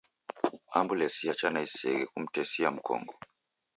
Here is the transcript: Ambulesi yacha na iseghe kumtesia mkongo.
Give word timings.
Ambulesi 0.79 1.21
yacha 1.27 1.49
na 1.49 1.61
iseghe 1.67 2.03
kumtesia 2.11 2.71
mkongo. 2.75 3.13